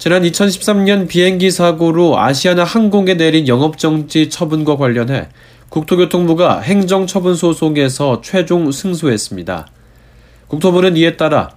[0.00, 5.28] 지난 2013년 비행기 사고로 아시아나 항공에 내린 영업정지 처분과 관련해
[5.68, 9.66] 국토교통부가 행정처분 소송에서 최종 승소했습니다.
[10.48, 11.50] 국토부는 이에 따라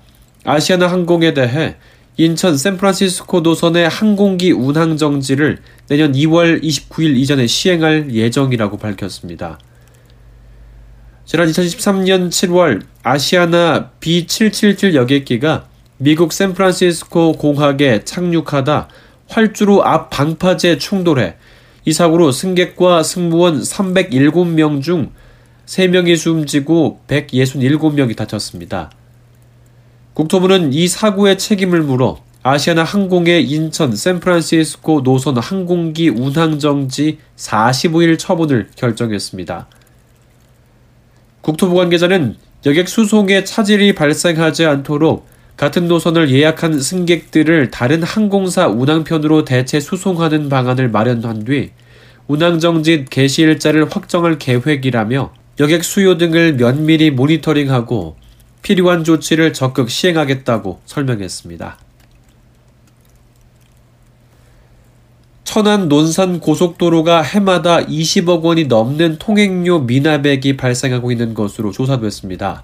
[0.43, 1.77] 아시아나 항공에 대해
[2.17, 9.57] 인천 샌프란시스코 노선의 항공기 운항 정지를 내년 2월 29일 이전에 시행할 예정이라고 밝혔습니다.
[11.23, 15.69] 지난 2013년 7월 아시아나 B777 여객기가
[16.03, 18.89] 미국 샌프란시스코 공항에 착륙하다
[19.29, 21.35] 활주로 앞 방파제 충돌해
[21.85, 25.11] 이 사고로 승객과 승무원 307명 중
[25.65, 28.91] 3명이 숨지고 167명이 다쳤습니다.
[30.13, 38.67] 국토부는 이 사고의 책임을 물어 아시아나 항공의 인천 샌프란시스코 노선 항공기 운항 정지 45일 처분을
[38.75, 39.67] 결정했습니다.
[41.39, 49.79] 국토부 관계자는 여객 수송에 차질이 발생하지 않도록 같은 노선을 예약한 승객들을 다른 항공사 운항편으로 대체
[49.79, 51.71] 수송하는 방안을 마련한 뒤
[52.27, 58.15] 운항정지 개시 일자를 확정할 계획이라며 여객 수요 등을 면밀히 모니터링하고
[58.61, 61.77] 필요한 조치를 적극 시행하겠다고 설명했습니다.
[65.43, 72.63] 천안 논산 고속도로가 해마다 20억 원이 넘는 통행료 미납액이 발생하고 있는 것으로 조사됐습니다.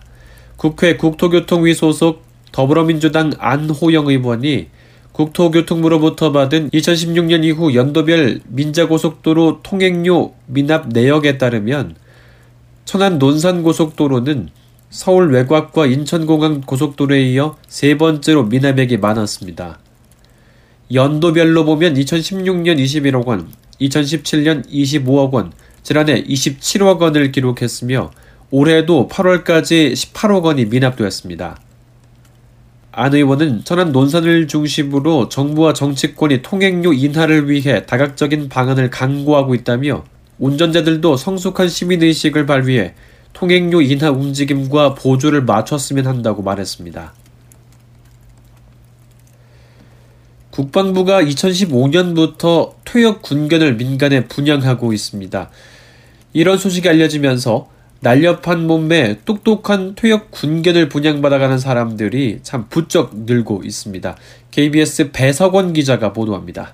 [0.55, 4.67] 국회 국토교통위 소속 더불어민주당 안호영 의원이
[5.11, 11.95] 국토교통부로부터 받은 2016년 이후 연도별 민자고속도로 통행료 미납 내역에 따르면
[12.85, 14.49] 천안 논산고속도로는
[14.89, 19.79] 서울 외곽과 인천공항 고속도로에 이어 세 번째로 미납액이 많았습니다.
[20.91, 25.53] 연도별로 보면 2016년 21억 원, 2017년 25억 원,
[25.83, 28.09] 지난해 27억 원을 기록했으며
[28.49, 31.59] 올해도 8월까지 18억 원이 미납되었습니다.
[32.91, 40.03] 안 의원은 천안 논산을 중심으로 정부와 정치권이 통행료 인하를 위해 다각적인 방안을 강구하고 있다며
[40.39, 42.95] 운전자들도 성숙한 시민의식을 발휘해
[43.33, 47.13] 통행료 인하 움직임과 보조를 맞췄으면 한다고 말했습니다.
[50.49, 55.49] 국방부가 2015년부터 퇴역 군견을 민간에 분양하고 있습니다.
[56.33, 57.69] 이런 소식이 알려지면서
[58.01, 64.15] 날렵한 몸매 똑똑한 퇴역 군견을 분양받아가는 사람들이 참 부쩍 늘고 있습니다.
[64.51, 66.73] KBS 배석원 기자가 보도합니다.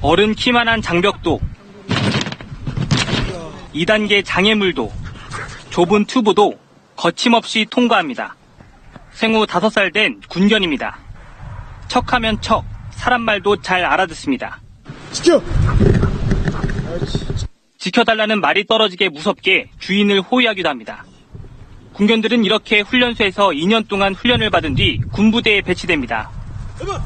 [0.00, 1.40] 어른 키만한 장벽도
[3.74, 4.92] 2단계 장애물도
[5.70, 6.54] 좁은 튜브도
[6.96, 8.34] 거침없이 통과합니다.
[9.12, 10.98] 생후 5살 된 군견입니다.
[11.88, 14.60] 척하면 척, 사람 말도 잘 알아듣습니다.
[15.12, 15.40] 지켜!
[17.86, 21.04] 지켜달라는 말이 떨어지게 무섭게 주인을 호위하기도 합니다.
[21.92, 26.28] 군견들은 이렇게 훈련소에서 2년 동안 훈련을 받은 뒤 군부대에 배치됩니다.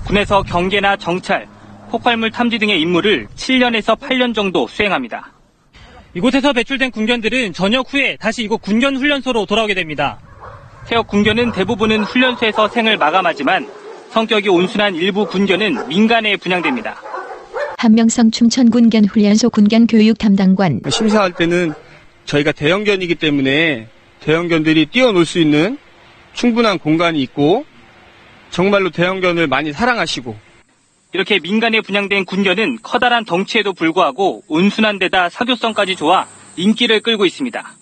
[0.07, 1.47] 군에서 경계나 정찰,
[1.91, 5.33] 폭발물 탐지 등의 임무를 7년에서 8년 정도 수행합니다.
[6.15, 10.19] 이곳에서 배출된 군견들은 전역 후에 다시 이곳 군견 훈련소로 돌아오게 됩니다.
[10.87, 13.69] 태역 군견은 대부분은 훈련소에서 생을 마감하지만
[14.09, 17.10] 성격이 온순한 일부 군견은 민간에 분양됩니다.
[17.81, 21.73] 한명성 춘천군견 훈련소 군견 교육 담당관 심사할 때는
[22.27, 23.89] 저희가 대형견이기 때문에
[24.21, 25.79] 대형견들이 뛰어놀 수 있는
[26.35, 27.65] 충분한 공간이 있고
[28.51, 30.37] 정말로 대형견을 많이 사랑하시고
[31.15, 36.27] 이렇게 민간에 분양된 군견은 커다란 덩치에도 불구하고 온순한 데다 사교성까지 좋아
[36.57, 37.80] 인기를 끌고 있습니다.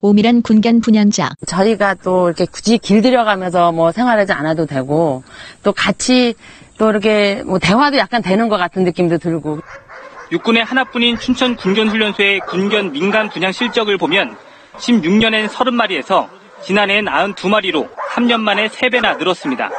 [0.00, 5.24] 오밀한 군견 분양자 저희가 또 이렇게 굳이 길들여가면서 뭐 생활하지 않아도 되고
[5.64, 6.34] 또 같이
[6.78, 9.60] 또 이렇게 뭐 대화도 약간 되는 것 같은 느낌도 들고
[10.30, 14.36] 육군의 하나뿐인 춘천 군견 훈련소의 군견 민간 분양 실적을 보면
[14.76, 16.28] 16년엔 30마리에서
[16.62, 19.70] 지난해엔 92마리로 3년 만에 3배나 늘었습니다.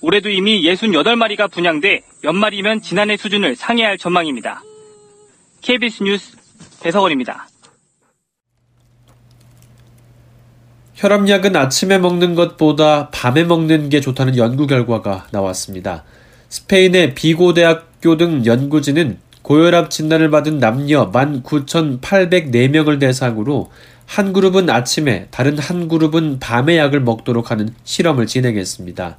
[0.00, 4.62] 올해도 이미 68마리가 분양돼 몇 마리면 지난해 수준을 상회할 전망입니다.
[5.60, 6.36] KBS 뉴스
[6.82, 7.48] 배석원입니다.
[10.94, 16.04] 혈압약은 아침에 먹는 것보다 밤에 먹는 게 좋다는 연구 결과가 나왔습니다.
[16.48, 23.72] 스페인의 비고 대학교 등 연구진은 고혈압 진단을 받은 남녀 19,804명을 대상으로
[24.06, 29.16] 한 그룹은 아침에 다른 한 그룹은 밤에 약을 먹도록 하는 실험을 진행했습니다.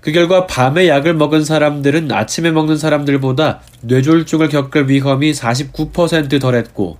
[0.00, 6.96] 그 결과 밤에 약을 먹은 사람들은 아침에 먹는 사람들보다 뇌졸중을 겪을 위험이 49% 덜했고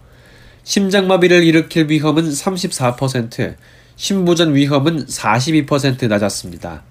[0.69, 3.55] 심장마비를 일으킬 위험은 34%,
[3.97, 6.83] 심부전 위험은 42% 낮았습니다.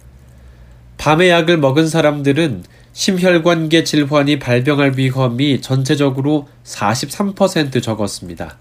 [0.97, 2.63] 밤에 약을 먹은 사람들은
[2.93, 8.57] 심혈관계 질환이 발병할 위험이 전체적으로 43% 적었습니다.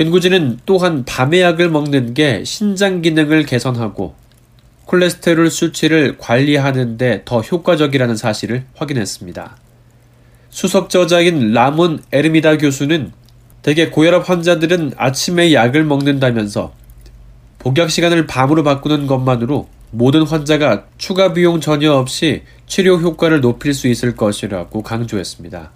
[0.00, 4.14] 연구진은 또한 밤에 약을 먹는 게 신장 기능을 개선하고
[4.86, 9.58] 콜레스테롤 수치를 관리하는데 더 효과적이라는 사실을 확인했습니다.
[10.48, 13.12] 수석 저자인 라몬 에르미다 교수는
[13.66, 16.72] 대개 고혈압 환자들은 아침에 약을 먹는다면서
[17.58, 23.88] 복약 시간을 밤으로 바꾸는 것만으로 모든 환자가 추가 비용 전혀 없이 치료 효과를 높일 수
[23.88, 25.72] 있을 것이라고 강조했습니다.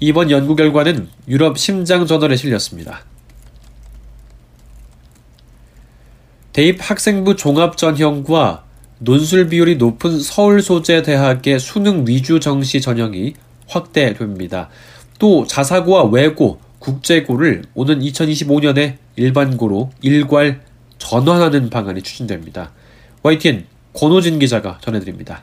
[0.00, 3.00] 이번 연구 결과는 유럽 심장 저널에 실렸습니다.
[6.52, 8.64] 대입 학생부 종합 전형과
[8.98, 13.32] 논술 비율이 높은 서울 소재 대학의 수능 위주 정시 전형이
[13.68, 14.68] 확대됩니다.
[15.18, 20.60] 또 자사고와 외고, 국제고를 오는 2025년에 일반고로 일괄
[20.98, 22.72] 전환하는 방안이 추진됩니다.
[23.22, 25.42] YTN 권호진 기자가 전해드립니다.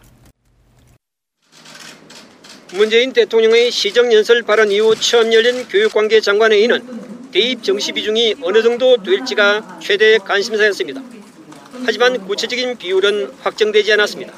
[2.73, 9.79] 문재인 대통령의 시정연설 발언 이후 처음 열린 교육관계 장관회의는 대입 정시 비중이 어느 정도 될지가
[9.81, 11.01] 최대 관심사였습니다.
[11.85, 14.33] 하지만 구체적인 비율은 확정되지 않았습니다.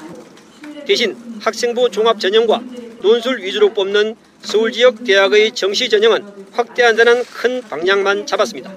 [0.86, 2.62] 대신 학생부 종합 전형과
[3.04, 8.72] 논술 위주로 뽑는 서울 지역 대학의 정시 전형은 확대한다는 큰 방향만 잡았습니다.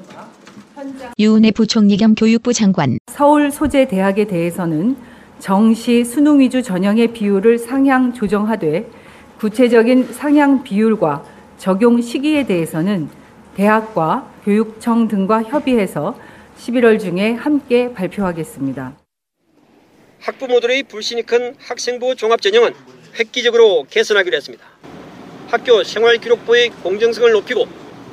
[1.18, 4.98] 유은혜 부총리 겸 교육부 장관 서울 소재 대학에 대해서는
[5.40, 8.92] 정시 수능 위주 전형의 비율을 상향 조정하되
[9.40, 11.24] 구체적인 상향 비율과
[11.58, 13.08] 적용 시기에 대해서는
[13.56, 16.20] 대학과 교육청 등과 협의해서
[16.60, 18.98] 11월 중에 함께 발표하겠습니다.
[20.20, 22.74] 학부모들의 불신이 큰 학생부 종합 전형은
[23.20, 24.64] 획기적으로 개선하기로 했습니다.
[25.48, 27.66] 학교 생활기록부의 공정성을 높이고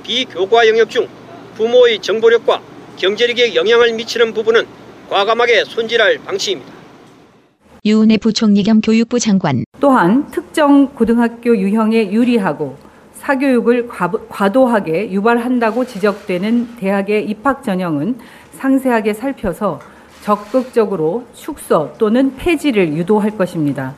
[0.03, 1.09] 비교과 영역 중
[1.56, 2.62] 부모의 정보력과
[2.97, 4.67] 경제력에 영향을 미치는 부분은
[5.09, 6.73] 과감하게 손질할 방침입니다.
[7.85, 12.79] 유은혜 부총리 겸 교육부 장관 또한 특정 고등학교 유형에 유리하고
[13.15, 13.89] 사교육을
[14.29, 18.19] 과도하게 유발한다고 지적되는 대학의 입학 전형은
[18.53, 19.81] 상세하게 살펴서
[20.23, 23.95] 적극적으로 축소 또는 폐지를 유도할 것입니다.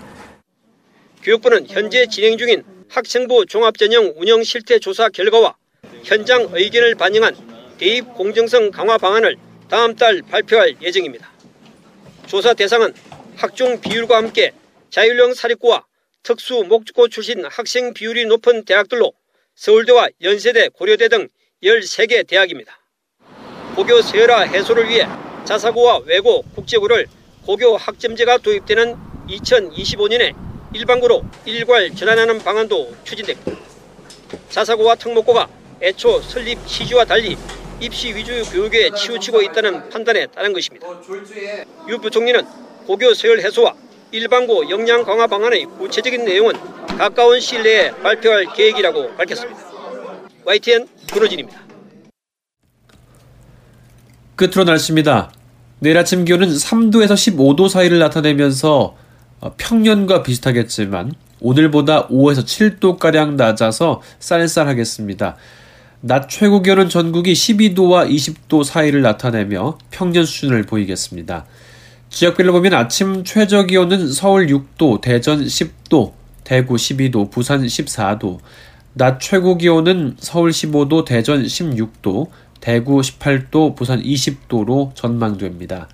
[1.27, 5.57] 교육부는 현재 진행 중인 학생부 종합전형 운영 실태 조사 결과와
[6.05, 7.35] 현장 의견을 반영한
[7.79, 9.37] 대입 공정성 강화 방안을
[9.69, 11.29] 다음 달 발표할 예정입니다.
[12.29, 12.95] 조사 대상은
[13.35, 14.53] 학종 비율과 함께
[14.91, 15.85] 자율형 사립고와
[16.23, 19.13] 특수 목적고 출신 학생 비율이 높은 대학들로
[19.57, 21.29] 서울대와 연세대, 고려대 등
[21.65, 22.79] 13개 대학입니다.
[23.75, 25.09] 고교 세열화 해소를 위해
[25.45, 27.09] 자사고와 외고, 국제고를
[27.47, 28.97] 고교 학점제가 도입되는
[29.29, 30.46] 2025년에
[30.77, 33.53] 일반고로 일괄 전환하는 방안도 추진됩니다.
[34.51, 35.49] 자사고와 특목고가
[35.83, 37.37] 애초 설립 취지와 달리
[37.81, 40.87] 입시 위주 교육에 치우치고 있다는 판단에 따른 것입니다.
[41.89, 42.45] 유 부총리는
[42.87, 43.75] 고교 서열 해소와
[44.13, 46.53] 일반고 역량 강화 방안의 구체적인 내용은
[46.99, 49.61] 가까운 시일 내에 발표할 계획이라고 밝혔습니다.
[50.45, 51.61] YTN kun호진입니다.
[54.37, 55.33] 끝으로 날씨입니다.
[55.79, 58.97] 내일 아침 기온은 3도에서 15도 사이를 나타내면서
[59.57, 65.37] 평년과 비슷하겠지만 오늘보다 5에서 7도가량 낮아서 쌀쌀하겠습니다.
[66.01, 71.47] 낮 최고 기온은 전국이 12도와 20도 사이를 나타내며 평년 수준을 보이겠습니다.
[72.11, 76.13] 지역별로 보면 아침 최저 기온은 서울 6도, 대전 10도,
[76.45, 78.39] 대구 12도, 부산 14도,
[78.95, 82.29] 낮 최고 기온은 서울 15도, 대전 16도,
[82.61, 85.89] 대구 18도, 부산 20도로 전망됩니다.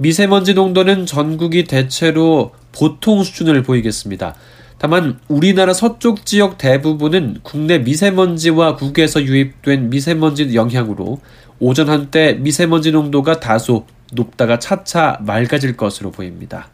[0.00, 4.34] 미세먼지 농도는 전국이 대체로 보통 수준을 보이겠습니다.
[4.78, 11.20] 다만 우리나라 서쪽 지역 대부분은 국내 미세먼지와 국에서 유입된 미세먼지 영향으로
[11.58, 16.70] 오전 한때 미세먼지 농도가 다소 높다가 차차 맑아질 것으로 보입니다.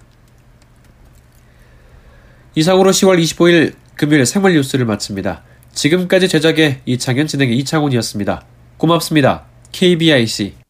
[2.55, 5.43] 이상으로 10월 25일 금요일 생활 뉴스를 마칩니다.
[5.73, 8.45] 지금까지 제작의 이창현 진행의 이창훈이었습니다.
[8.77, 9.47] 고맙습니다.
[9.73, 10.66] KBIC